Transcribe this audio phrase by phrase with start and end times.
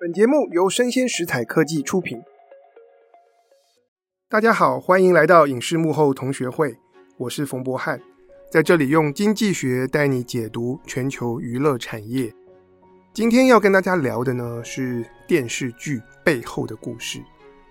[0.00, 2.22] 本节目由生鲜食材科技出品。
[4.30, 6.74] 大家好，欢迎来到影视幕后同学会，
[7.18, 8.00] 我是冯博翰，
[8.50, 12.32] 在这里用经济学带你解读全球娱乐产业。
[13.12, 17.20] 今天要跟大家聊的呢是电视剧背后的故事。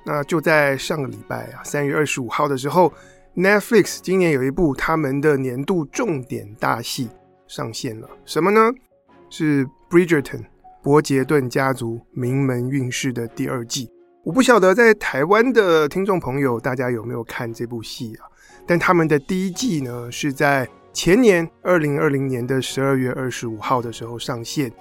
[0.06, 2.94] 那就在上个礼拜啊，三月二十五号的时候
[3.36, 7.10] ，Netflix 今年有一部他们的年度重点大戏
[7.48, 8.72] 上线了，什么呢？
[9.32, 10.46] 是 Bridgerton。
[10.82, 13.90] 伯杰顿家族名门运势的第二季，
[14.24, 18.24] 我不晓得在台湾的听众朋友大家有没有看这部戏啊？
[18.66, 24.72] 但他们的第一季呢，是在前年二零二零年的十二月二十五号的时候上线，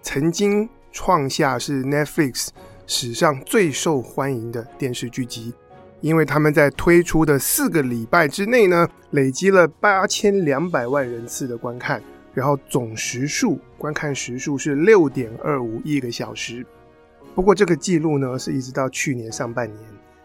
[0.00, 2.48] 曾经创下是 Netflix
[2.86, 5.52] 史上最受欢迎的电视剧集，
[6.00, 12.02] 因为他们在推出的四个礼拜之内呢，累积了八千两百万人次的观看。
[12.34, 16.66] 然后总时数观看时数是六点二五亿个小时，
[17.32, 19.80] 不过这个记录呢是一直到去年上半年，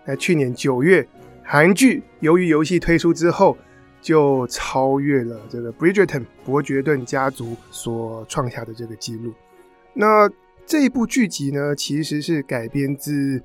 [0.08, 1.08] 在去年九月，
[1.44, 3.56] 韩剧《鱿鱼游戏》推出之后，
[4.02, 9.32] 就超越了这个 Bridgerton 伯爵顿家族所创下的这个记录。
[9.94, 10.28] 那
[10.66, 13.40] 这一部剧集呢，其实是改编自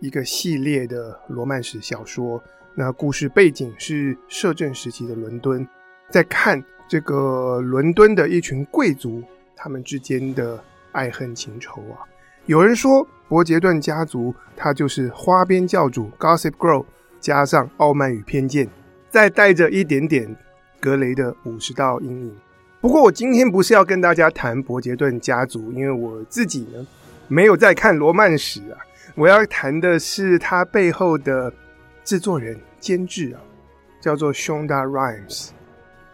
[0.00, 2.42] 一个系列的罗曼史小说，
[2.74, 5.66] 那故事背景是摄政时期的伦敦，
[6.10, 6.62] 在看。
[6.90, 9.22] 这个伦敦的一群贵族，
[9.54, 10.60] 他们之间的
[10.90, 12.02] 爱恨情仇啊，
[12.46, 16.84] 有人说伯杰顿家族，他就是花边教主 Gossip Girl
[17.20, 18.68] 加上傲慢与偏见，
[19.08, 20.36] 再带着一点点
[20.80, 22.36] 格雷的五十道阴影。
[22.80, 26.84] 不过我今天不是要跟大家谈伯杰顿家族，因为我自己呢
[27.28, 28.74] 没有在看罗曼史啊，
[29.14, 31.52] 我要谈的是他背后的
[32.02, 33.38] 制作人、监制啊，
[34.00, 35.50] 叫做 Shonda Rhimes。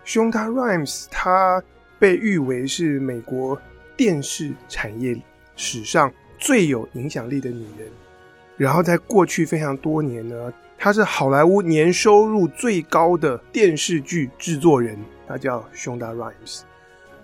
[0.07, 1.61] Shonda Rhimes，她
[1.99, 3.61] 被誉为是美国
[3.97, 5.21] 电视产业
[5.57, 7.89] 史上最有影响力的女人。
[8.57, 16.61] 然后在过去非常多年呢，她是好莱坞年收入最高的电视剧制作人，她叫 Shonda Rhimes。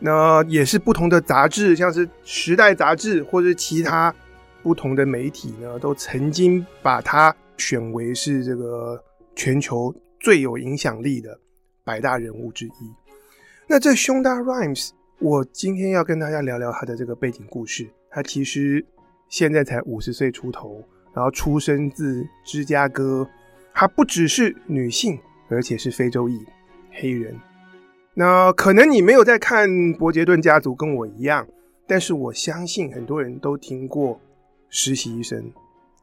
[0.00, 4.12] 那也是不同的杂志，像是《时代》杂志或者其他
[4.60, 9.00] 不同的媒体呢，都曾经把她选为是这个
[9.36, 11.38] 全球最有影响力的。
[11.84, 12.94] 百大人物之一。
[13.66, 17.88] 那这 Shonda Rhimes，我今天要跟大家聊聊他的这个背景故事。
[18.10, 18.84] 他其实
[19.28, 20.84] 现在才五十岁出头，
[21.14, 23.28] 然后出生自芝加哥。
[23.74, 26.44] 他不只是女性，而且是非洲裔
[26.90, 27.34] 黑人。
[28.14, 29.66] 那可能你没有在看
[29.96, 31.48] 《伯杰顿家族》，跟我一样，
[31.86, 34.16] 但是我相信很多人都听过
[34.68, 35.42] 《实习医生》，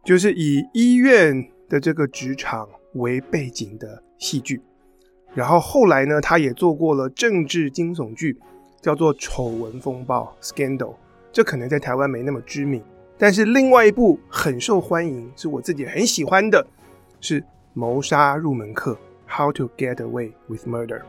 [0.04, 4.60] 就是以医院的这个职场为背景的戏剧。
[5.34, 8.38] 然后后来呢，他也做过了政治惊悚剧，
[8.82, 10.96] 叫做《丑闻风暴》（Scandal）。
[11.32, 12.82] 这可能在台湾没那么知名，
[13.18, 16.66] 但是另外一部很受欢迎，是我自己很喜欢的，
[17.22, 17.40] 是
[17.74, 18.98] 《谋杀入门课》
[19.38, 21.02] （How to Get Away with Murder）。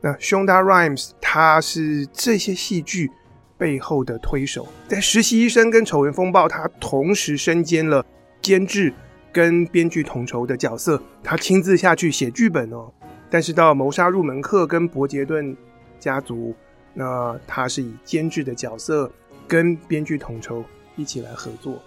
[0.00, 3.10] 那 Shonda Rhimes 他是这些戏剧
[3.58, 8.06] 背后的推手，在《实习医生》跟《丑闻风暴》，他同时身兼了
[8.40, 8.94] 监制
[9.32, 12.92] 跟编剧统筹的角色，他亲自下去写剧本哦。
[13.34, 15.56] 但是到谋杀入门课跟伯杰顿
[15.98, 16.54] 家族，
[16.92, 19.10] 那他是以监制的角色
[19.48, 20.64] 跟编剧统筹
[20.94, 21.82] 一起来合作。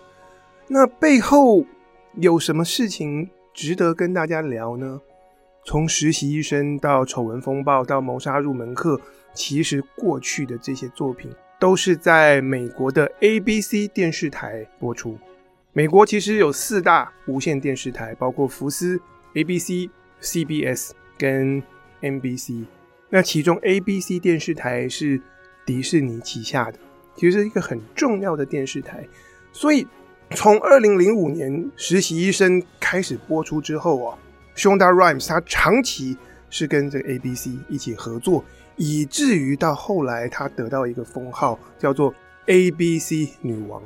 [0.68, 1.64] 那背后
[2.16, 5.00] 有什么事情值得跟大家聊呢？
[5.64, 9.00] 从实习医生到丑闻风暴到谋杀入门课，
[9.34, 11.32] 其实过去的这些作品
[11.62, 15.18] 都是在美国的 ABC 电视台播出。
[15.72, 19.00] 美国其实有四大无线电视台，包括福斯、
[19.36, 19.90] ABC、
[20.22, 20.92] CBS。
[21.18, 21.62] 跟
[22.02, 22.66] NBC，
[23.10, 25.20] 那其中 ABC 电视台是
[25.66, 26.78] 迪士尼旗下的，
[27.16, 29.06] 其实是一个很重要的电视台。
[29.52, 29.88] 所以
[30.32, 34.18] 从二零零五年《实习医生》开始播出之后啊
[34.56, 36.18] 胸大 Rhimes 他长期
[36.50, 38.44] 是跟这个 ABC 一起合作，
[38.76, 42.14] 以至于到后来他得到一个封号，叫做
[42.46, 43.82] ABC 女王。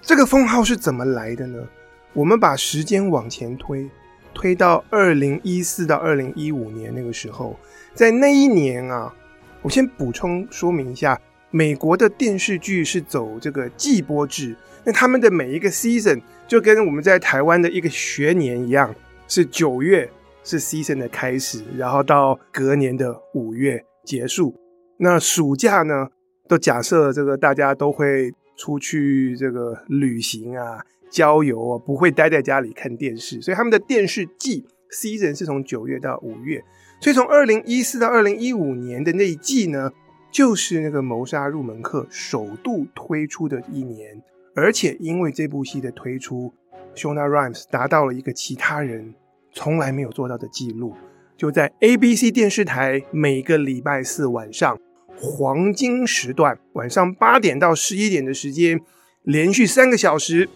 [0.00, 1.66] 这个封号是怎么来的呢？
[2.12, 3.88] 我们把时间往前推。
[4.34, 7.56] 推到二零一四到二零一五年那个时候，
[7.94, 9.14] 在那一年啊，
[9.62, 11.18] 我先补充说明一下，
[11.50, 14.54] 美国的电视剧是走这个季播制，
[14.84, 18.94] 那他们的每一个 season 就跟我们在台湾的一个学年一样，
[19.28, 20.10] 是九月
[20.42, 24.54] 是 season 的开始，然后到隔年的五月结束。
[24.98, 26.08] 那暑假呢，
[26.48, 30.84] 都假设这个大家都会出去这个旅行啊。
[31.14, 36.60] 郊游啊，不会待在家里看电视，所以他们的电视季 season 是从九月到五月，
[37.00, 39.92] 所以从二零一四到二零一五年的那一季呢，
[40.32, 44.20] 就是那个谋杀入门课首度推出的一年，
[44.56, 46.52] 而且因为这部戏的推出
[46.96, 49.14] ，Shona Rhimes 达到了一个其他人
[49.52, 50.94] 从来没有做到的记录，
[51.36, 54.76] 就在 ABC 电视台每个礼拜四晚上
[55.16, 58.80] 黄金时段，晚上八点到十一点的时间，
[59.22, 60.48] 连续三个小时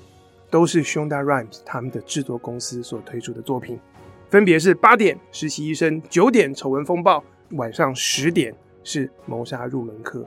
[0.50, 3.78] 都是 Shonda Rhimes 他们的制作公司所推出的作品，
[4.30, 10.26] 分别是八点实习医生，九点丑闻风暴，晚上十点是谋杀入门课。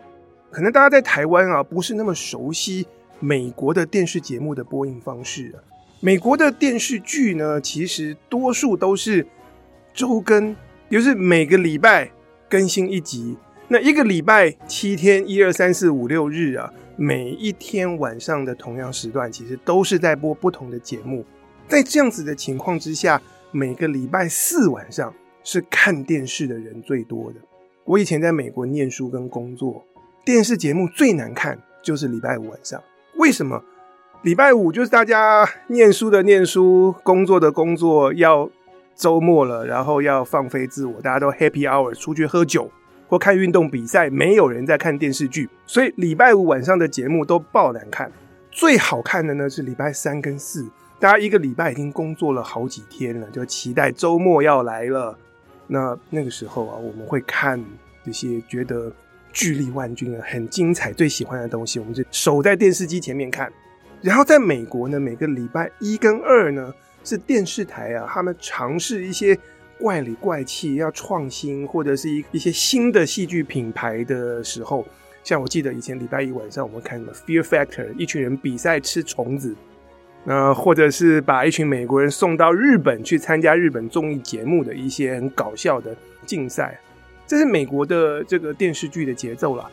[0.50, 2.85] 可能大家在台湾啊不是那么熟悉
[3.19, 5.63] 美国的电视节目的播映方式啊。
[6.00, 9.25] 美国的电视剧呢，其实多数都是
[9.94, 10.56] 周更，
[10.89, 12.12] 也就是每个礼拜
[12.50, 13.38] 更新一集。
[13.68, 16.73] 那一个礼拜七天，一二三四五六日啊，
[17.03, 21.25] 每一天晚上的同样时段，其实都是在播不同的节目。
[21.68, 23.19] 在这样子的情况之下，
[23.50, 25.12] 每个礼拜四晚上
[25.44, 27.38] 是看电视的人最多的。
[27.86, 29.83] 我以前在美国念书跟工作，
[30.24, 32.80] 电视节目最难看就是礼拜五晚上。
[33.15, 33.63] 为什么？
[34.21, 38.47] 礼拜五就是大家念书的念书，工作的工作，要
[38.95, 42.69] 周末了，然后要放飞自我，大家都 happy hour 出去喝酒。
[43.11, 48.09] 或看运动比赛，没有人在看电视剧，所以礼拜五晚上的节目都爆难看。
[48.49, 50.65] 最好看的呢是礼拜三跟四，
[50.97, 55.17] 大家一个礼拜已经工作了好几天了，就期待周末要来了。
[55.67, 57.61] 那那个时候啊，我们会看
[58.05, 58.89] 这些觉得
[59.33, 63.51] 巨力万钧啊，很精彩、最喜欢的东西，我们就守在电视机前面看。
[63.99, 66.73] 然后在美国呢，每个礼拜一跟二呢
[67.03, 69.37] 是电视台啊，他们尝试一些。
[69.81, 74.86] 怪里怪气，要创新，或者是一一些新的戏剧品牌的时候，
[75.24, 79.56] 像我记得以前礼拜一晚上我们看的《Fear Factor》，一群人比赛吃虫子，
[80.25, 85.95] 呃，或者是把一群美国人送到日本去参加日本综艺节目的一些很搞笑的
[86.25, 86.80] 竞赛，
[87.25, 89.69] 这是美国的这个电视剧的节奏啦。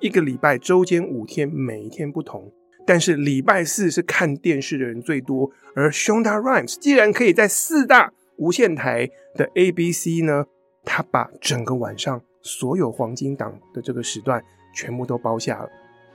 [0.00, 2.52] 一个礼拜周间五天，每一天不同，
[2.84, 10.46] 但是礼拜四是看电视的人最多，而 Shonda Rhimes 既然可以在四大无线台的 ABC 呢，
[10.84, 14.44] 他把整个晚上所有黄金档的这个时段
[14.74, 15.68] 全部都包下了。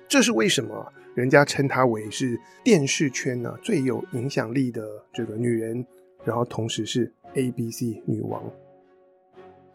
[0.08, 0.94] 这是为什么？
[1.16, 4.82] 人家称她为是电视圈呢最有影响力的
[5.12, 5.86] 这个女人，
[6.24, 8.42] 然后同时是 ABC 女王。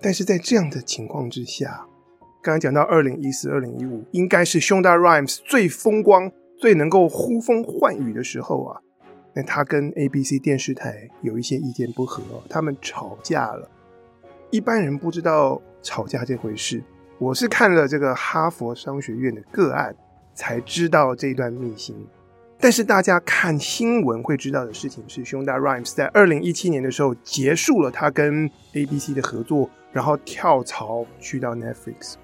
[0.00, 1.86] 但是在这样的情况之下，
[2.42, 8.80] 刚刚讲到二零一四、二零一五，应该是胸大 Rhimes 最风光、最能够呼风唤雨的时候啊。
[9.34, 13.68] 那他跟 ABC 电视台有一些意见不合，他们吵架了。
[14.50, 16.80] 一般人不知道吵架这回事，
[17.18, 19.94] 我是看了这个哈佛商学院的个案
[20.34, 21.96] 才知道这段秘辛。
[22.60, 32.14] 但是大家看新闻会知道的事情是熊大 Rhimes 在二零一七年的时候结束了他跟 ABC 的合作，然后跳槽去到 Netflix。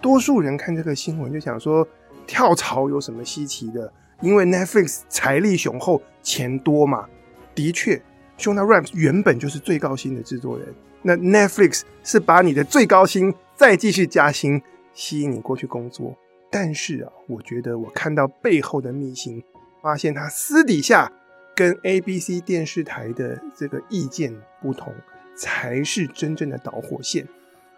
[0.00, 1.88] 多数人看这个新闻就想说，
[2.26, 3.90] 跳槽有什么稀奇的？
[4.20, 7.08] 因为 Netflix 财力雄厚，钱多嘛。
[7.54, 8.00] 的确
[8.38, 10.74] ，Shonda Rhimes 原本就是最高薪的制作人。
[11.02, 14.60] 那 Netflix 是把你的最高薪再继续加薪，
[14.92, 16.16] 吸引你过去工作。
[16.50, 19.42] 但是啊，我觉得我看到背后的秘辛，
[19.82, 21.12] 发现他私底下
[21.54, 24.92] 跟 ABC 电视台的这个意见不同，
[25.36, 27.28] 才是真正的导火线。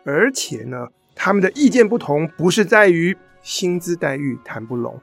[0.04, 5.00] 而且呢，他们的意见不同，不是在于薪资待遇谈不拢。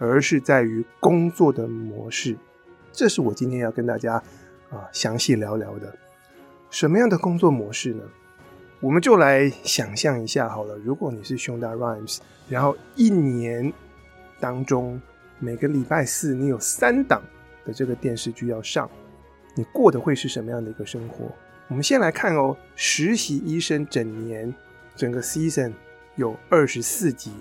[0.00, 2.34] 而是在于工作的模式，
[2.90, 4.14] 这是我今天要跟大家
[4.70, 5.94] 啊详细聊聊的。
[6.70, 8.02] 什么样的工作模式呢？
[8.80, 10.74] 我们就来想象一下好了。
[10.78, 12.16] 如果你是熊大 Rimes
[12.48, 13.70] 然后一年
[14.40, 14.98] 当中
[15.38, 17.22] 每个礼拜四你有三档
[17.66, 18.90] 的这个电视剧要上，
[19.54, 21.30] 你过的会是什么样的一个生活？
[21.68, 24.52] 我们先来看哦，实习医生整年
[24.96, 25.72] 整个 season
[26.16, 27.32] 有二十四集，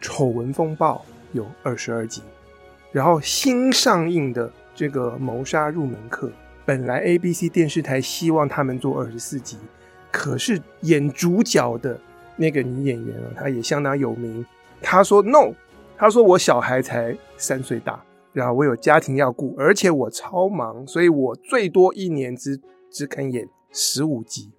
[0.00, 1.06] 丑闻风暴。
[1.32, 2.22] 有二十二集，
[2.92, 6.28] 然后新上映的这个《谋杀入门课》，
[6.64, 9.56] 本来 ABC 电视台希望他们做二十四集，
[10.10, 12.00] 可是演主角的
[12.36, 14.44] 那个女演员啊，她也相当有名。
[14.82, 15.52] 她说 “No”，
[15.96, 22.60] 她说我小孩才三岁大，然后我有家庭要顾，而且我超忙，所以我最多一年只
[22.90, 24.50] 只肯演十五集。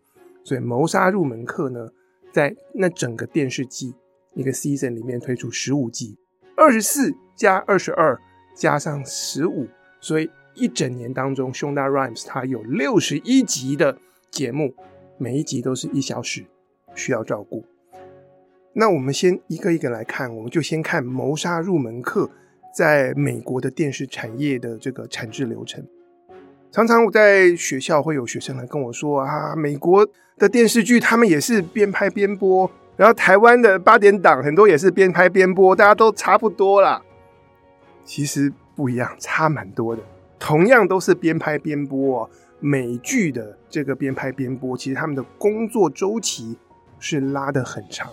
[0.43, 1.89] 所以《谋杀入门课》呢，
[2.31, 3.93] 在那整个电视剧
[4.33, 6.17] 一个 season 里面推出十五集。
[6.55, 8.19] 二十四加二十二
[8.55, 9.67] 加上十五，
[9.99, 13.97] 所以一整年当中，Shonda Rhimes 他有六十一集的
[14.29, 14.73] 节目，
[15.17, 16.45] 每一集都是一小时，
[16.93, 17.65] 需要照顾。
[18.73, 22.25] 那我们先一个一个来看，我们就先看《谋杀入门课》
[22.77, 25.85] 在美国的电视产业的这个产制流程。
[26.71, 32.71] 常常我在学校会有学生来跟我说啊，美国的电视剧他们也是边拍边播。
[32.97, 37.01] 然后台湾的八点档很多也是边拍边播，大家都差不多啦。
[38.03, 40.01] 其实不一样，差蛮多的。
[40.39, 42.29] 同样都是边拍边播，哦
[42.63, 46.55] 美剧的这个边拍边播，其实他们的工作周期
[46.99, 48.07] 是拉得很长，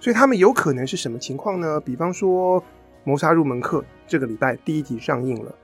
[0.00, 1.80] 所以他们有可能是什么情况呢？
[1.80, 2.60] 比方说
[3.04, 5.54] 《谋杀入门课》这个礼拜第一集上映了，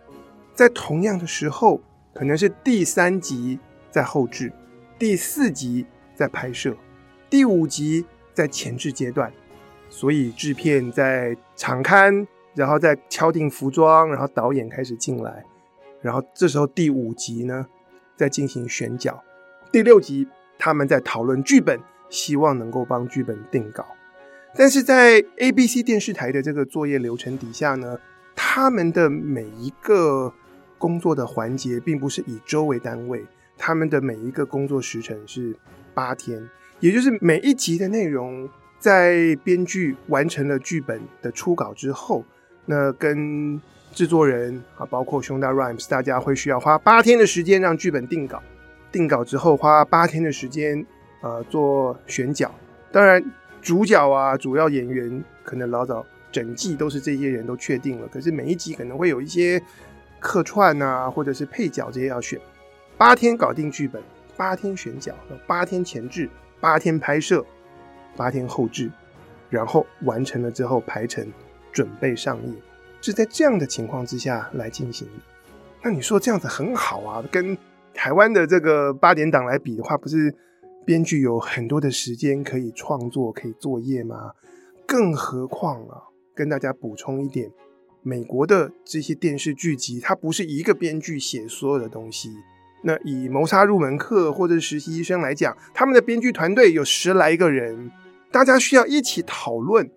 [0.55, 1.81] 在同样的时候，
[2.13, 3.59] 可能是第三集
[3.91, 4.53] 在后制，
[4.97, 5.85] 第四集
[6.15, 6.77] 在拍摄，
[7.29, 9.33] 第五集在前置阶段，
[9.89, 15.45] 所以制片在场刊，然后再敲定服装，然后导演开始进来。
[16.03, 17.67] 然后这时候第五集呢，
[18.17, 19.23] 在进行选角，
[19.73, 23.87] 第六集他们在讨论剧本，希望能够帮剧本定稿。
[24.57, 27.99] 但是在 ABC 电视台的这个作业流程底下呢，
[28.37, 30.33] 他们的每一个
[30.79, 33.25] 工作的环节并不是以周为单位，
[33.57, 35.57] 他们的每一个工作时程是
[35.95, 36.49] 八天，
[36.81, 42.25] 也就是每一集的内容在编剧完成了剧本的初稿之后，
[42.67, 43.61] 那跟
[43.93, 48.43] 制作人啊，包括 Shonda Rhimes，大家会需要花八天的时间让剧本定稿，
[48.91, 50.85] 定稿之后花八天的时间，
[51.23, 52.53] 呃，做选角。
[52.93, 53.25] 当然，
[53.63, 59.63] 主角啊，主要演员可能老早整季都是这些人都确定了，可是每一集可能会有一些
[60.21, 62.39] 客串啊，或者是配角这些要选。
[62.99, 64.03] 八天搞定剧本，
[64.37, 65.15] 八天选角，
[65.47, 66.29] 八天前置，
[66.65, 67.45] 八天拍摄，
[68.17, 68.91] 八天后制，
[69.51, 71.31] 然后完成了之后排成，
[71.71, 72.57] 准备上映。
[73.03, 75.13] 是在这样的情况之下来进行的，
[75.83, 77.23] 那你说这样子很好啊？
[77.31, 77.55] 跟
[77.93, 80.35] 台湾的这个八点档来比的话，不是
[80.87, 84.33] 编剧有很多的时间可以创作、可以作业吗？
[84.87, 86.01] 更何况啊，
[86.35, 87.53] 跟大家补充一点，
[88.01, 92.31] 美国的这些电视剧集，它不是一个编剧写所有的东西。
[92.87, 97.91] 那以《谋杀入门课》或者《实习医生》来讲，他们的编剧团队有十来个人，
[98.31, 99.91] 大家需要一起讨论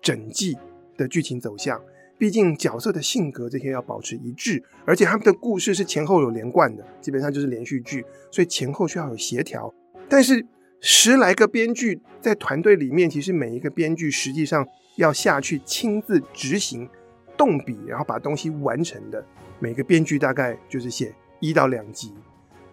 [0.00, 0.56] 整季
[0.96, 1.82] 的剧情走向。
[2.16, 9.74] 毕竟角色的性格这些要保持一致，而且他们的故事是前后有连贯的，基本上就是连续剧，所以前后需要有协调。
[10.08, 10.46] 但是
[10.80, 14.64] 十来个编剧在团队里面，其实每一个编剧实际上
[14.96, 16.88] 要下去亲自执行、
[17.36, 19.24] 动笔，然后把东西完成的。
[19.58, 22.14] 每个编剧大概就是写一到两集，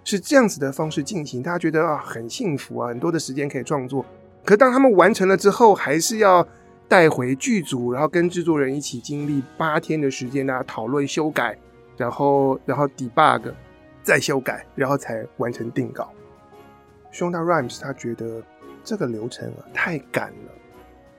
[0.06, 1.44] 是这样子的方式进行。
[1.44, 4.06] 大家觉得啊，很幸福啊，很多的时间可以创作。
[4.46, 6.48] 可当他们完成了之后，还是要。
[6.90, 11.56] 带回剧组，然后跟制作人一起经历八天的时间，大家讨论修改，
[11.96, 13.54] 然后然后 debug，
[14.02, 16.12] 再修改，然后才完成定稿。
[17.14, 18.42] shona rams 他觉得
[18.84, 20.52] 这个流程啊太赶了，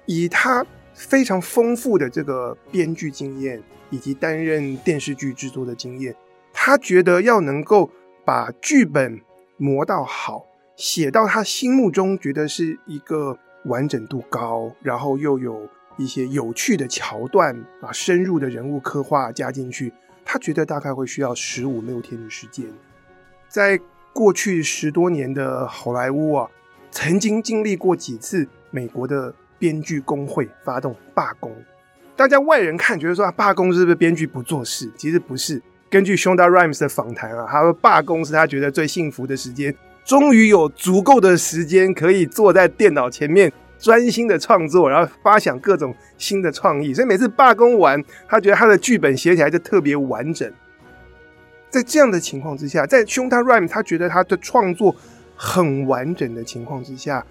[0.07, 6.13] 以他非常丰富的这个编剧经验以及担任电视剧制作的经验，
[6.63, 7.91] 他觉得要能够
[8.23, 9.23] 把剧本
[9.57, 10.45] 磨到好，
[10.77, 13.39] 写到他心目中觉得是一个。
[13.67, 19.93] 完整度高，然后又有一些有趣的桥段，把深入的人物刻画加进去。
[20.25, 22.65] 他觉得大概会需要十五六天的时间。
[23.49, 23.79] 在
[24.15, 26.49] 过去十多年的好莱坞啊，
[26.91, 31.55] 曾经经历过几次美国的编剧工会发动罢工。
[32.17, 34.91] 大家外人看觉得说啊，罢工是不是编剧不做事？
[34.97, 35.63] 其实不是。
[35.91, 39.75] 根据 Shonda Rhimes 的访谈啊，他说罢工是他觉得最幸福的时间。
[40.05, 46.95] 终于有足够的时间可以坐在电脑前面专心的创作，然后发想各种新的创意。
[46.95, 50.51] 所以每次罢工完，他觉得他的剧本写起来就特别完整。
[51.69, 54.95] 在这样的情况之下，在 Shonda Rhimes 他觉得他的创作
[55.37, 57.25] 很完整的情况之下，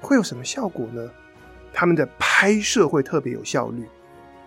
[0.00, 1.08] 会有什么效果呢？
[1.72, 3.84] 他们的拍摄会特别有效率。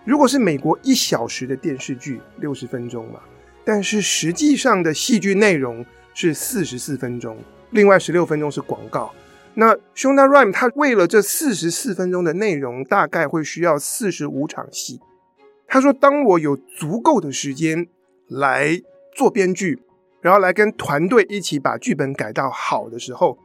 [0.04, 3.20] 如果是美国一小时的电视剧，六十分钟嘛，
[3.64, 7.36] 但是实际上的戏剧内容是四十四分钟。
[7.70, 9.12] 另外十六分钟是广告。
[9.54, 15.00] 那 Shonda r h i m e 他为了这四十四分钟的内容，大概会需要四十五场戏。
[15.66, 17.86] 他说：“当我有足够的时间
[18.28, 18.80] 来
[19.14, 19.82] 做编剧，
[20.20, 23.38] 然后来跟团队一起把剧本改到好的时候，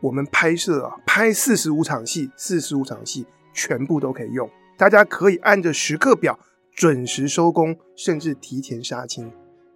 [0.00, 4.48] 我们拍摄啊，拍四十五场戏，四十五场戏全部都可以用。
[4.76, 6.38] 大家可以按着时刻表
[6.74, 9.32] 准时收工，甚至提前杀青。”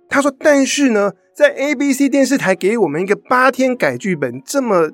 [0.08, 4.90] 他说：“但是呢，在 ABC 电视台给我们一个八天改剧本这么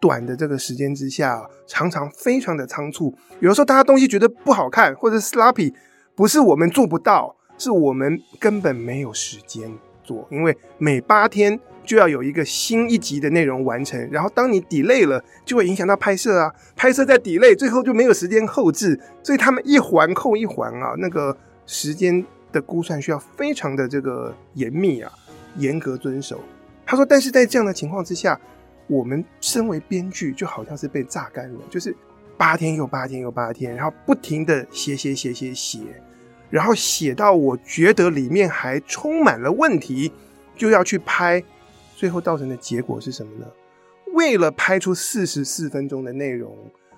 [0.00, 3.14] 短的这个时间之下，常常非常的仓促。
[3.40, 5.74] 有的时候大家东西觉得不好看或者是 sloppy，
[6.14, 9.70] 不是我们做不到，是我们根本没有时间
[10.02, 10.26] 做。
[10.30, 21.36] 因为每八天就要有一个新一集的内容完成，然后当你 delay 了，就会影响到拍摄啊，拍摄在 delay，最后就没有时间后置，所以他们一环扣一环啊，那个
[21.66, 22.24] 时间。”
[22.56, 25.12] 的估算需要非常的这个严密啊，
[25.58, 26.40] 严格遵守。
[26.86, 28.40] 他说，但是在这样的情况之下，
[28.86, 31.94] 我们身为编剧就好像是被榨干了，就是
[32.38, 35.80] 八天又八天又八天，然后不停的写写写写写，
[36.48, 40.10] 然后写到我觉得里面还充满了问题，
[40.56, 41.44] 就要去拍，
[41.94, 43.46] 最后造成的结果是什么呢？
[44.14, 46.56] 为了拍出四十四分钟的内容，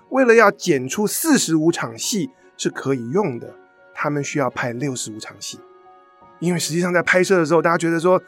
[0.09, 3.53] 为了要剪出四十五场戏是可以用的，
[4.01, 5.59] 他们需要拍六十五场戏，
[6.39, 8.21] 因为实际上在拍摄的时候，大家觉得说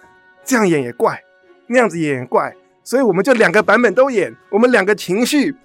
[0.43, 1.23] 这样演也怪，
[1.67, 5.55] 那样子演也怪，所以我们就两个版本都演，我们两个情绪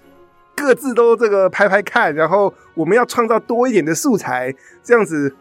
[0.55, 5.35] 各自都这个拍拍看，然后我们要创造多一点的素材，这样子，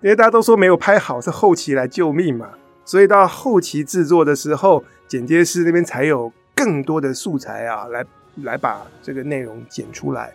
[0.00, 2.50] 因为大家都说没有拍好是后期来救命嘛，
[2.84, 6.32] 所以到后期制作的时候，剪接师那边才有。
[6.58, 8.04] 更多的素材啊，来
[8.42, 10.34] 来把这个内容剪出来。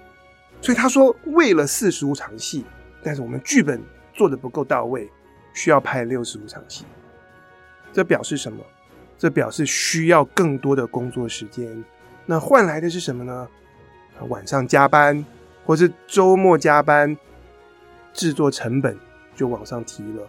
[0.62, 2.64] 所以他说，为了四十五场戏，
[3.04, 3.82] 但是我们剧本
[4.14, 5.10] 做的不够到位，
[5.54, 6.86] 需要拍六十五场戏。
[7.92, 8.64] 这表示什么？
[9.18, 11.84] 这表示需要更多的工作时间。
[12.26, 13.48] 那换来的是什么呢？
[14.28, 15.24] 晚上加班，
[15.66, 17.16] 或是周末加班，
[18.14, 18.98] 制作成本
[19.36, 20.28] 就往上提了。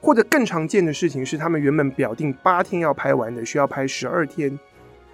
[0.00, 4.58] 或者更常见的事情是，他们原本表定八天要拍完的，需要拍十二天。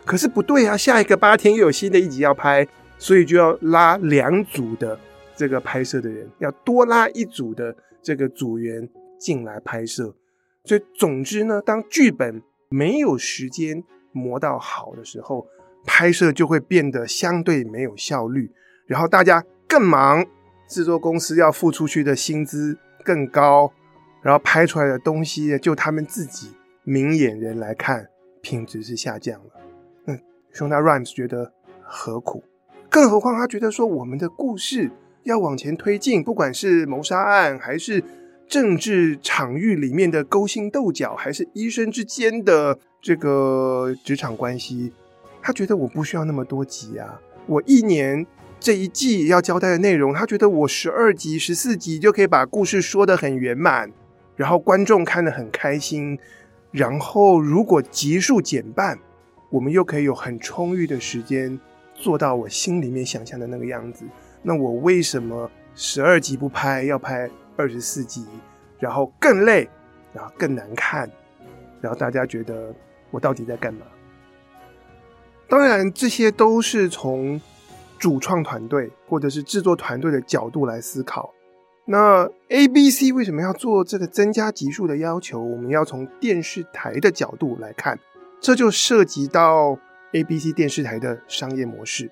[0.04, 2.66] 可是不对啊，下一个八天又有新的一集要拍，
[2.98, 4.98] 所以就要拉两组的
[5.40, 8.86] 这个拍摄的人，要多拉一组的这个组员
[9.18, 10.14] 进来拍摄。
[10.64, 13.82] 所以总之呢，当剧本没有时间
[14.12, 15.46] 磨到好的时候，
[15.86, 18.52] 拍摄就会变得相对没有效率，
[18.84, 20.26] 然后大家更忙，
[20.68, 23.72] 制作公司要付出去的薪资更高，
[24.20, 26.50] 然后拍出来的东西就他们自己
[26.84, 28.06] 明眼人来看，
[28.42, 30.18] 品质是下降了。
[30.52, 32.44] 熊大 Rhymes 觉得何苦？
[32.90, 34.90] 更何况他觉得说，我们的故事
[35.24, 38.02] 要往前推进，不管是谋杀案，还是
[38.48, 44.92] 政治场域里面的勾心斗角，还是医生之间的这个职场关系，
[45.40, 47.20] 他觉得我不需要那么多集啊！
[47.46, 48.26] 我一年
[48.58, 53.90] 这一季要交代的内容，他觉得我十二集、十四集就可以把故事说得很圆满，
[54.36, 56.18] 然后观众看得很开心，
[56.70, 58.98] 然后如果集数减半。
[59.52, 61.58] 我们又可以有很充裕的时间
[61.92, 64.04] 做到我心里面想象的那个样子。
[64.42, 68.26] 那我为什么十二集不拍，要拍二十四集，
[68.78, 69.68] 然后更累，
[70.12, 71.10] 然后更难看，
[71.80, 72.74] 然后大家觉得
[73.10, 73.86] 我到底在干嘛？
[75.48, 77.40] 当然，这些都是从
[77.98, 81.34] 主创团队或者是制作团队的角度来思考。
[81.84, 85.40] 那 ABC 为什么要做这个增加集数的要求？
[85.40, 87.98] 我们要从电视台的角度来看。
[88.40, 89.76] 这就涉及到
[90.12, 92.10] ABC 电视台的商业模式。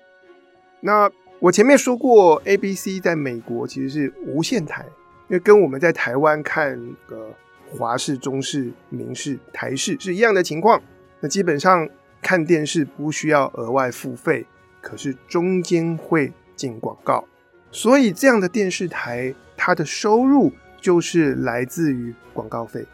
[0.81, 1.09] 那
[1.41, 4.85] 我前面说过，ABC 在美国其实是无线台，
[5.29, 7.33] 因为跟我们在台湾看个
[7.69, 10.81] 华视、中视、民视、台视是一样的情况。
[11.21, 11.87] 那基本上
[12.21, 14.45] 看电视不需要额外付费，
[14.81, 17.23] 可是中间会进广告，
[17.71, 22.85] 所以这样的电视台它的收入就是来自于广告费。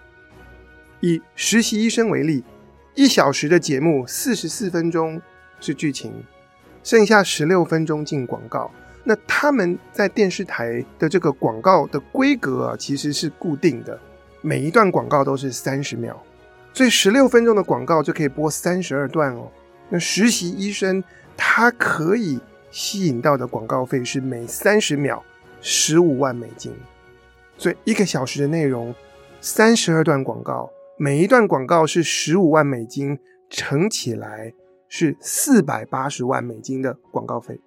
[1.00, 2.44] 以实习医生为例。
[2.94, 5.22] 一小时的节目，四十四分钟
[5.60, 6.14] 是剧情，
[6.86, 8.72] 剩下十六分钟进广告。
[9.04, 14.00] 那他们在电视台的这个广告的规格啊，其实是固定的，
[14.42, 16.16] 每一段广告都是三十秒，
[16.74, 19.52] 所以十六分钟的广告就可以播三十二段哦。
[19.90, 21.04] 那实习医生
[21.36, 25.24] 他可以吸引到的广告费是每三十秒
[25.62, 26.72] 十五万美金，
[27.58, 28.94] 所以一个小时的内容，
[29.42, 30.70] 三十二段广告。
[30.98, 33.20] 每一段广告是十五万美金，
[33.50, 34.54] 乘起来
[34.88, 37.60] 是四百八十万美金的广告费。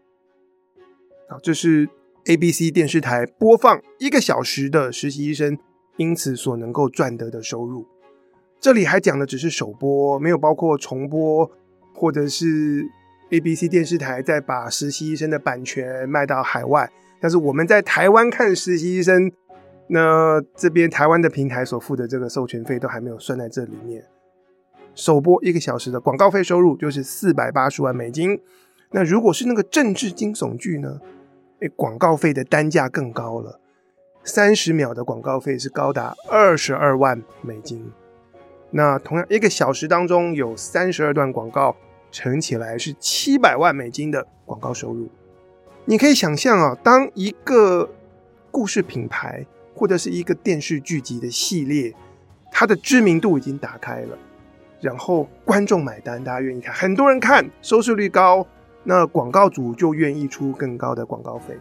[1.28, 1.88] 好，这是
[2.26, 5.59] ABC 电视台播放一个小时的实习医生，
[5.96, 7.87] 因此所能够赚得的收入。
[8.61, 11.50] 这里还讲的只是首播，没有包括重播，
[11.94, 12.88] 或者是
[13.31, 16.90] ABC 电视台再把实习医生的版权卖到海外。
[17.20, 19.33] 但是我们在台湾看实习医生。
[19.90, 24.04] 那这边台湾的平台所付的这个授权费都还没有算在这里面，
[24.98, 28.40] 首播一个小时的广告费收入就是四百八十万美金。
[28.90, 30.98] 那如果是那个政治惊悚剧呢？
[31.61, 33.61] 诶，广告费的单价更高了，
[34.24, 37.92] 三十秒的广告费是高达二十二万美金。
[38.72, 41.76] 那同样一个小时当中有三十二段广告，
[42.11, 45.08] 乘起来是七百万美金的广告收入。
[45.84, 47.88] 你可以想象啊，当一个
[48.50, 49.46] 故事品牌。
[49.74, 51.94] 或者是一个电视剧集的系列，
[52.50, 54.18] 它的知名度已经打开了，
[54.80, 58.46] 然后观众买单，大家愿意看，很多人看，收视率高，
[58.84, 61.56] 那广告主就愿意出更高的广告费。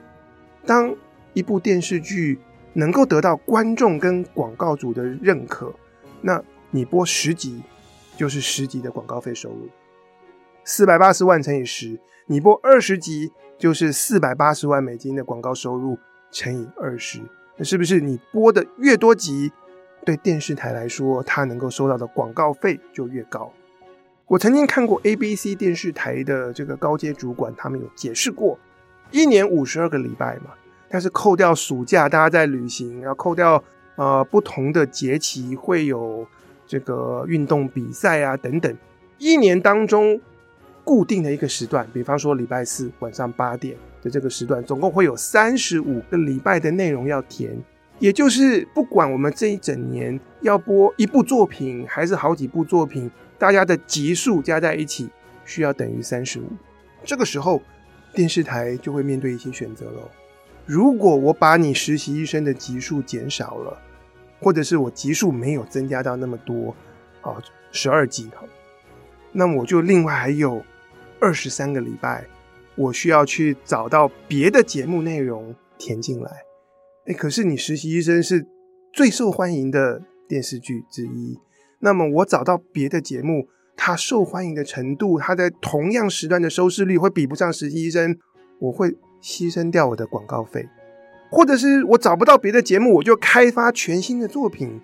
[0.65, 0.93] 当
[1.34, 2.39] 一部电视剧
[2.73, 5.73] 能够得到观众跟广告主的认可，
[6.21, 7.63] 那你播十集
[8.15, 9.67] 就是十集的广告费收入，
[10.63, 15.97] 四百八十万乘以十，你播二十集就是四百八十万美金的广告收入
[16.32, 17.21] 乘以二十。
[17.56, 19.51] 那是不是你播的越多集，
[20.08, 23.52] 对电视台来说，它能够收到的广告费就越高？
[24.26, 28.58] 我曾经看过 ABC 电视台的这个高阶主管，他们有解释过，
[29.12, 30.52] 一年五十二个礼拜嘛，
[30.88, 33.62] 但是扣掉暑假大家在旅行，然后扣掉
[33.98, 36.26] 呃不同的节期会有
[36.65, 38.74] 这个运动比赛啊等等，
[39.17, 40.17] 一年当中
[40.86, 47.62] 固定的一个时段，比方说礼拜四晚上八点的这个时段，总共会有三十五个礼拜的内容要填，
[48.00, 53.10] 也就是不管我们这一整年要播一部作品还是好几部作品。
[53.40, 55.08] 大家的集数加在一起
[55.46, 56.48] 需要等于三十五，
[57.04, 57.62] 这个时候
[58.12, 60.10] 电视台就会面对一些选择喽。
[60.66, 63.80] 如果我把你实习医生的集数减少了，
[64.42, 66.76] 或者是我集数没有增加到那么多，
[67.22, 67.38] 啊，
[67.72, 68.28] 十二集，
[69.32, 70.66] 那我就另外还有
[71.20, 72.26] 二十三个礼拜，
[72.74, 76.47] 我需要去找到别的节目内容填进来。
[77.08, 78.46] 哎，可是你实习医生是
[78.91, 81.39] 最受欢迎的电视剧之一。
[81.80, 88.17] 那么我找到别的节目，它受欢迎的程度，它在同样时段的收视率会比不上实习医生，
[88.60, 88.89] 我会
[89.22, 90.67] 牺牲掉我的广告费，
[91.32, 94.82] 或者是我找不到别的节目，我就开发全新的作品。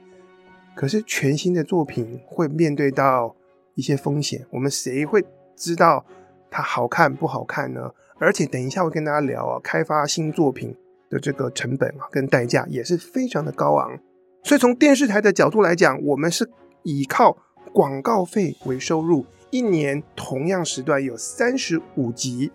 [0.75, 3.36] 可是全新的作品会面对到
[3.75, 5.25] 一些风险，我们谁会
[5.57, 6.05] 知道
[6.49, 7.91] 它好看不好看呢？
[8.17, 10.73] 而且等一下我跟大家聊啊，开发新作品
[11.13, 13.99] 的这个成本啊跟代价也是非常的高昂。
[14.43, 16.49] 所以从电视台的角度来讲，我们是。
[16.86, 17.38] 依靠
[17.71, 22.52] 广告费为收入，一年同样时段有三十五集，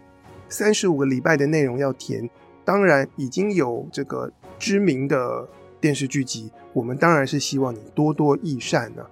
[0.51, 2.29] 三十五个礼拜的内容要填。
[2.63, 5.49] 当然已经有这个知名的
[5.81, 9.03] 电视剧集，我们当然是希望你多多益善呢、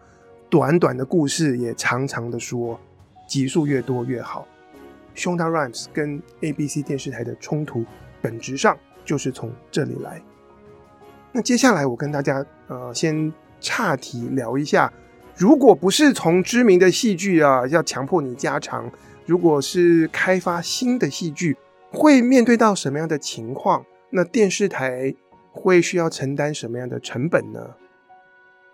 [0.51, 2.79] 短短的故事也长长的说，
[3.27, 4.47] 集数越多越好。
[5.15, 7.87] Shonda Rhimes 跟 ABC 电视台的冲突，
[8.21, 10.21] 本质上就是从这里来。
[11.33, 14.92] 那接下来我跟大家呃先岔题聊一下。
[15.37, 18.90] 如果不是从知名的戏剧啊，要强迫你加长；
[19.27, 21.57] 如果是开发新的戏剧，
[21.90, 23.85] 会面对到什么样的情况？
[24.11, 25.14] 那电视台
[25.53, 27.75] 会需要承担什么样的成本呢？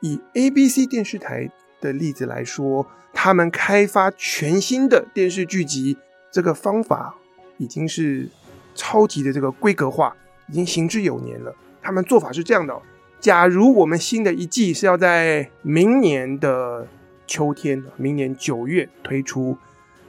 [0.00, 5.96] 以 ABC 电视台的例子来说，他们开发全新的电视剧集，
[6.30, 7.16] 这个方法
[7.58, 8.28] 已经是
[8.74, 10.16] 超级的这个规格化，
[10.48, 11.54] 已经行之有年了。
[11.80, 12.80] 他们做法是这样的。
[13.20, 16.86] 假如我们新的一季是要在明年的
[17.26, 19.56] 秋天，明年九月推出，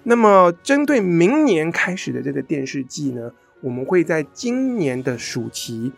[0.02, 5.92] 那么针对明年开始的这个电视季呢，我们会在今年的暑期，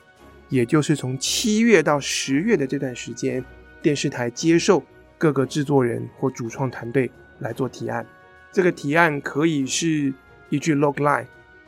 [0.49, 3.43] 也就是从七月到十月的这段时间，
[3.81, 4.83] 电视台接受
[5.17, 8.05] 各个制作人或主创团队来做提案。
[8.51, 10.13] 这个提案可以是
[10.49, 11.25] 一句 logline，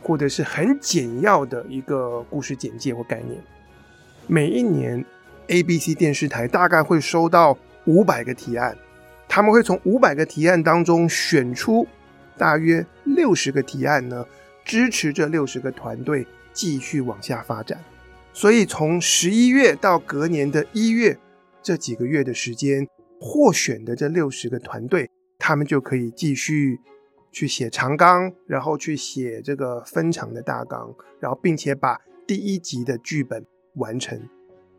[0.07, 3.39] 或者是很简要的一个故事简介或概念。
[4.25, 5.05] 每一年。
[5.49, 8.77] ABC 电视台大概会收到五百个提案，
[9.29, 11.87] 他们会从五百个提案当中选出
[12.37, 14.25] 大约六十个提案呢，
[14.65, 17.81] 支持这六十个团队继续往下发展。
[18.33, 21.17] 所以从十一月到隔年的一月
[21.63, 22.85] 这几个月的时间，
[23.21, 26.77] 获选的这六十个团队，他们就可以继续
[27.31, 34.19] 去写长纲，然后去写这个分场的大纲，然后并且把第一集的剧本完成。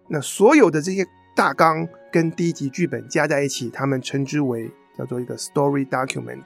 [0.09, 1.07] 那所有的这些
[1.37, 6.45] 大纲跟第一集剧本加在一起，他们称之为叫做一个 story document，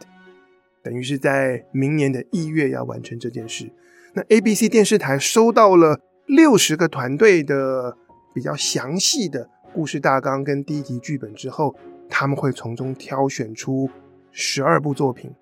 [0.83, 3.71] 等于是在明年的一月要完成这件事。
[4.15, 7.97] 那 ABC 电视台收到了六十个团队的
[8.35, 11.75] 比较详细的故事大纲跟第一集剧本之后，
[12.11, 13.88] 他们会从中挑选出
[14.31, 15.33] 十二部作品，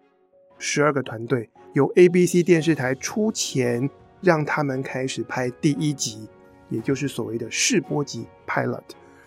[0.60, 6.28] 十二个团队由 ABC 电视台出钱让他们开始拍第一集。
[6.68, 8.80] 也就是所谓的试播集 pilot，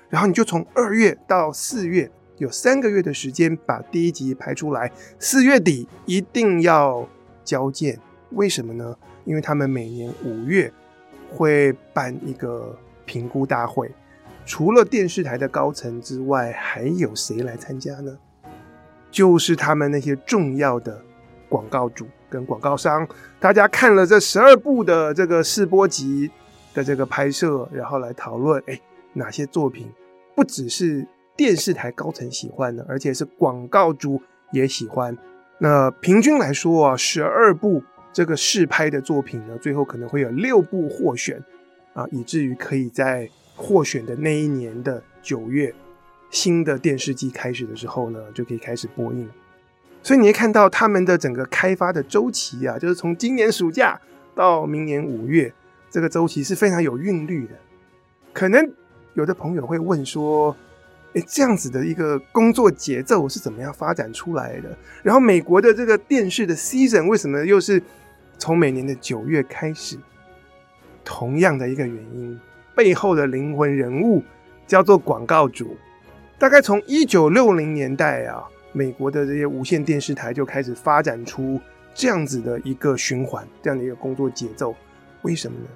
[0.07, 7.05] 然后你就从二月到四月有三个月的时间把第一集拍出来，四月底一定要
[7.43, 7.99] 交件。
[8.29, 8.95] 为什么呢？
[9.25, 10.71] 因为他们每年五月
[11.29, 12.73] 会办一个
[13.05, 13.91] 评估大会，
[14.45, 18.17] 除了电视台的高层之外，还有谁来参加呢？
[19.11, 21.03] 就是他们那些重要的
[21.53, 23.07] 广告主跟广告商。
[23.39, 26.31] 大家看了这十二部的这个试播集。
[26.75, 28.81] 的这个拍摄，然后来讨论，哎，
[29.13, 29.87] 哪些作品
[30.35, 34.19] 不只是电视台高层喜欢的，而且是广告主
[34.51, 35.15] 也喜欢。
[35.59, 41.39] 那平均来说啊，十二部这个试拍的作品呢，最后可能会有六部获选
[41.93, 45.71] 啊，以至于可以在获选的那一年的九月，
[46.31, 49.29] 新的电视机开始的时候呢，就可以开始播映。
[50.03, 53.99] 所以你会看到他们的整个开发的周期啊，就是从今年暑假
[54.35, 55.51] 到明年五月。
[55.89, 57.53] 这个周期是非常有韵律的。
[58.33, 58.67] 可能
[59.13, 60.55] 有的朋友会问说
[61.13, 64.75] ：“哎，这样子的一个工作节奏是怎么样发展出来的？
[65.03, 67.79] 然后美国的这个电视的 season 为什么又是
[68.39, 69.97] 从每年的九月开始？
[71.05, 72.39] 同样的一个原因，
[72.75, 74.23] 背后的灵魂人物
[74.65, 75.77] 叫做广告主。
[76.39, 81.59] 大概从一九六零年代啊，美国的这些无线电视台就开始发展出
[81.93, 84.75] 这样子的一个循环，这样的一个工作节奏。
[85.21, 85.67] 为什么呢？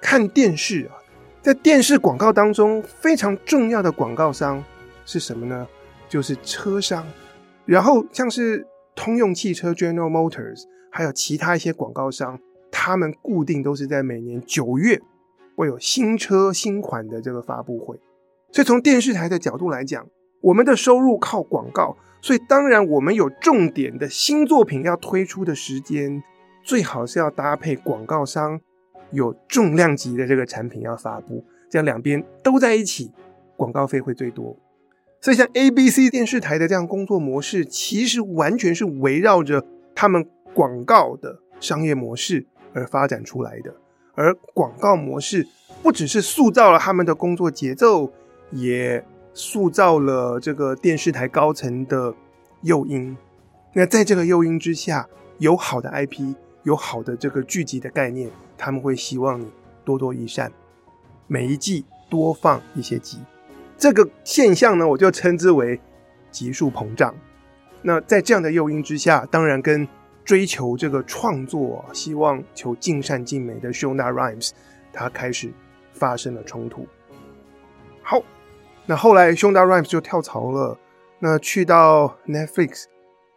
[0.00, 0.94] 看电视啊。
[1.40, 4.62] 在电视广告当中，非常重要的广告商
[5.06, 5.66] 是什么呢？
[6.08, 7.06] 就是车商。
[7.64, 12.38] 然后像是通用汽车 （General Motors），还有其他一些广告商，
[12.70, 15.00] 他们固定都是在每年九月
[15.56, 17.98] 会有新车新款的这个发布会。
[18.52, 20.06] 所以从电视台的角度来讲，
[20.40, 26.22] 我们的收入靠广告，所以当然我们有重点的新作品要推出的时间，
[26.62, 28.60] 最好是要搭配广告商。
[29.10, 33.10] 有重量级的这个产品要发布，这样两边都在一起，
[33.56, 34.54] 广告费会最多。
[35.18, 43.74] 所以像 ABC 电视台的这样工作模式，其实完全是围绕着他们广告的商业模式而发展出来的。
[44.14, 45.46] 而广告模式
[45.82, 48.12] 不只是塑造了他们的工作节奏，
[48.50, 49.02] 也
[49.34, 52.14] 塑造了这个电视台高层的
[52.62, 53.16] 诱因。
[53.72, 58.30] 那在这个诱因之下，有好的 IP，有好的这个剧集的概念。
[58.60, 59.46] 他们会希望你
[59.84, 60.50] 多多益善，
[61.28, 63.18] 每一季多放一些集，
[63.76, 65.80] 这个现象呢，我就称之为
[66.32, 67.14] 集数膨胀。
[67.82, 69.86] 那在这样的诱因之下，当然跟
[70.24, 74.50] 追求这个创作、希望求尽善尽美的 Shonda Rhimes，
[74.92, 75.52] 他开始
[75.92, 76.84] 发生了冲突。
[78.02, 78.20] 好，
[78.90, 80.78] 那后来兄弟 Rimes 就跳槽了，
[81.18, 82.84] 那去到 Netflix。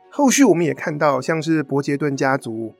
[0.09, 2.73] 后续我们也看到，像是伯杰顿家族。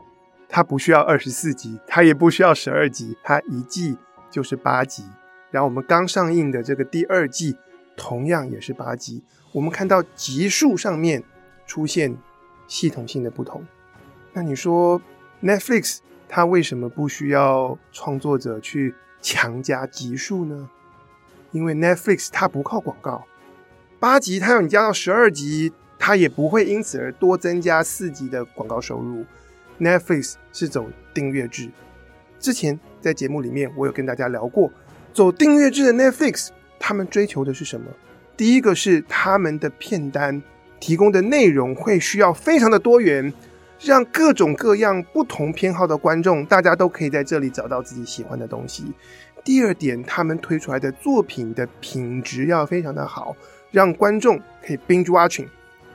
[0.47, 3.97] 它不需要二十四集，它也不需要十二集，它一季
[4.29, 5.03] 就是八集。
[5.49, 7.57] 然后我们刚上映的这个第二季，
[7.97, 9.21] 同样也是八集。
[9.51, 11.21] 我们看到集数上面
[11.65, 12.15] 出现
[12.67, 13.65] 系统性的不同。
[14.31, 15.01] 那你说
[15.43, 20.69] Netflix 它为什么不需要创作者去强加集数呢？
[21.51, 23.25] 因为 Netflix 它不靠广告，
[23.99, 29.25] 八集它要你加到十二集，它也不会因此而多增加四集的广告收入。
[29.79, 31.69] Netflix 是走订阅制，
[32.39, 34.71] 之前在节目里面我有跟大家聊过，
[35.13, 37.87] 走订阅制的 Netflix，他们追求的是什么？
[38.37, 40.41] 第一个是他们的片单
[40.79, 43.33] 提供的内容会需要非常的多元，
[43.79, 48.85] 让各种各样不同偏好的观众，大家都可以在这里找到自己喜欢的东西。
[49.43, 53.35] 第二点，他们推出来的作品的品质要非常的好，
[53.71, 55.47] 让观众可以 binge watching，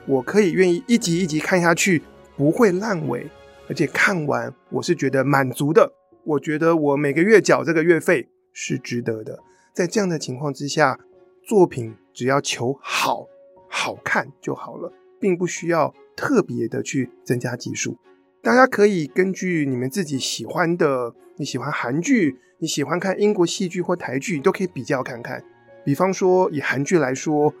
[0.05, 2.03] 我可以愿意一集一集看下去，
[2.35, 3.29] 不会烂尾。
[3.69, 5.91] 而且看完我是觉得满足的，
[6.23, 9.39] 我觉得我每个月缴这个月费是值得的。
[9.73, 10.97] 在这样的情况之下，
[11.45, 13.27] 作品只要求好、
[13.69, 17.97] 好看就好了，并不需要特别的去增加集数。
[18.41, 25.43] 大家可以根据你们自己喜欢的，你喜欢韩剧，你喜欢看英国戏剧或台剧，都可以比较看看。
[25.83, 27.53] 比方说以韩剧来说，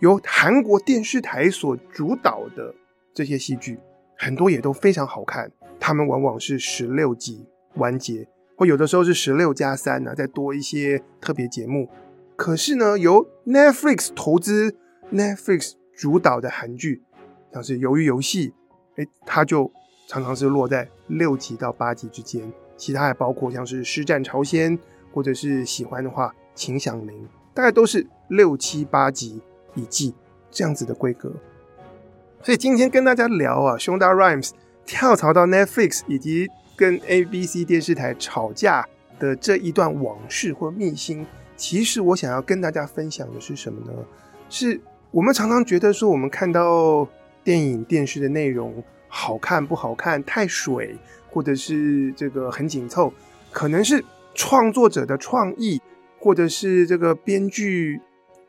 [0.00, 2.74] 由韩国电视台所主导的
[3.12, 3.78] 这些戏剧。
[4.20, 11.88] 很多也都非常好看，他们往往是十六集完结，或有的时候是十六加三呢，再多一些特别节目。
[12.34, 14.74] 可是呢，由 Netflix 投资、
[15.12, 17.04] Netflix 主导的韩剧，
[17.52, 18.50] 像是《鱿鱼游戏》，
[18.96, 19.72] 哎，它就
[20.08, 22.50] 常常是落在六集到八集之间。
[22.78, 24.76] 其他还包括像是《师战朝鲜》，
[25.12, 27.14] 或者是喜欢的话，《请响铃》，
[27.52, 29.42] 大概都是六七八集
[29.74, 30.14] 一季
[30.50, 31.30] 这样子的规格。
[32.42, 34.52] 所以今天跟大家聊啊，Shonda Rhimes
[34.86, 43.92] 跳槽到 Netflix 以及跟 ABC 电视台吵架的这一段往事或秘辛，其实我想要跟大家分享的是什么呢？
[44.48, 47.06] 是我们常常觉得说，我们看到
[47.44, 50.96] 电影、电视的内容好看不好看、太水，
[51.28, 53.12] 或者是这个很紧凑，
[53.50, 55.80] 可能是创作者的创意，
[56.18, 58.00] 或者是这个编剧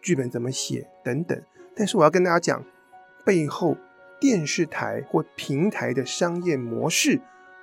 [0.01, 1.41] 剧本怎么写等等。
[1.75, 2.63] 但是我要跟大家讲。
[3.25, 3.77] 背后
[4.19, 7.19] 电视台或平台的商业模式，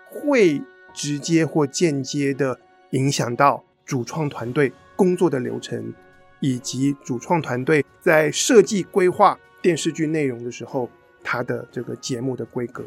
[0.09, 0.63] 会
[0.95, 5.93] 直接或间接的影响到主创团队工作的流程，
[6.39, 10.89] 以及主创团队在设计规划电视剧内容的时候，
[11.27, 12.85] 它的这个节目的规格，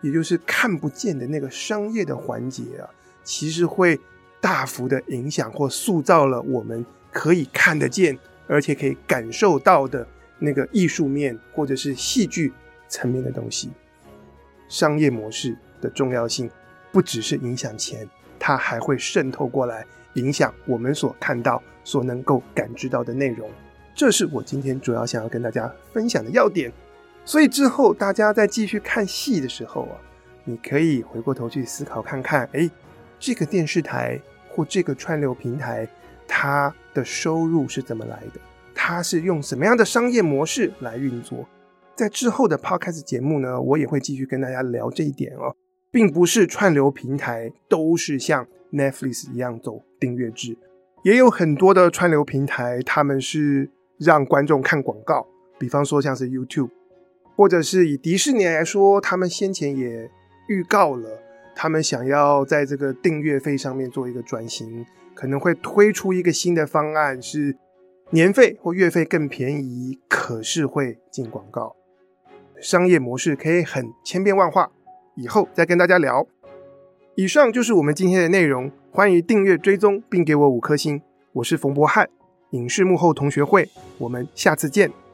[0.00, 2.90] 也就是看不见的那个商业的环节啊，
[3.22, 3.96] 其实会
[4.40, 8.18] 大幅的影响或塑造了我们可以看得见，
[8.48, 10.04] 而且可以感受到的。
[10.38, 12.52] 那个艺术面或者是戏剧
[12.88, 13.70] 层面的东西，
[14.68, 16.50] 商业模式的重要性
[16.92, 18.06] 不只是影响钱，
[18.38, 23.48] 它还会渗透过来影响我们所看到、所能够感知到的内容。
[23.94, 26.70] 这是我今天主要想要跟大家分享的要点。
[27.26, 29.98] 所以之后大家在继续看戏的时候啊，
[30.44, 32.70] 你可以回过头去思考看看，诶，
[33.18, 35.88] 这个电视台或这个串流平台，
[36.28, 38.40] 它的收入是怎么来的？
[38.72, 41.44] 它是用什么样的商业模式来运作？
[41.96, 45.56] 在之后的 Podcast 节目呢，我也会继续跟大家聊这一点哦，
[45.90, 50.56] 并不是串流平台都是像 Netflix 一样走订阅制，
[51.02, 55.26] 也有很多的串流平台，他们是让观众看广告，
[55.58, 56.68] 比方说像是 YouTube，
[57.36, 60.10] 或者是以迪士尼来说，他们先前也
[60.48, 61.20] 预告了，
[61.54, 67.56] 他们想要在这个订阅费上面做一个转型，可能会推出一个新的方案，是
[68.10, 71.76] 年费或月费更便宜，可是会进广告。
[72.60, 74.70] 商业模式可以很千变万化，
[75.14, 76.26] 以后再跟大家聊。
[77.16, 81.02] 以上就是我们今天的内容，欢迎订阅追踪并给我五颗星。
[81.34, 82.08] 我是冯博翰，
[82.52, 83.68] 影视幕后同学会，
[83.98, 85.05] 我们下次见。